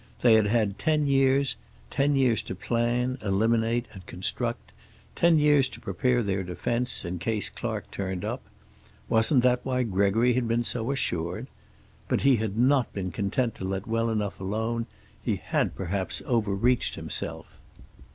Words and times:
They 0.23 0.33
had 0.33 0.47
had 0.47 0.79
ten 0.79 1.05
years; 1.05 1.55
ten 1.91 2.15
years 2.15 2.41
to 2.41 2.55
plan, 2.55 3.19
eliminate 3.23 3.85
and 3.93 4.03
construct; 4.07 4.71
ten 5.15 5.37
years 5.37 5.69
to 5.69 5.79
prepare 5.79 6.23
their 6.23 6.41
defense, 6.41 7.05
in 7.05 7.19
case 7.19 7.51
Clark 7.51 7.91
turned 7.91 8.25
up. 8.25 8.41
Wasn't 9.09 9.43
that 9.43 9.59
why 9.63 9.83
Gregory 9.83 10.33
had 10.33 10.47
been 10.47 10.63
so 10.63 10.89
assured? 10.89 11.45
But 12.07 12.21
he 12.21 12.37
had 12.37 12.57
not 12.57 12.91
been 12.93 13.11
content 13.11 13.53
to 13.57 13.63
let 13.63 13.85
well 13.85 14.09
enough 14.09 14.39
alone; 14.41 14.87
he 15.23 15.35
had 15.35 15.75
perhaps 15.75 16.23
overreached 16.25 16.95
himself. 16.95 17.59